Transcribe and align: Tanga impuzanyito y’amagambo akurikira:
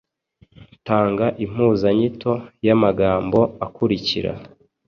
Tanga 0.87 1.25
impuzanyito 1.43 2.31
y’amagambo 2.65 3.39
akurikira: 3.65 4.31